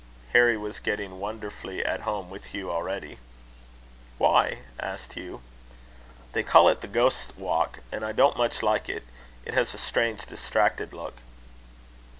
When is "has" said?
9.53-9.75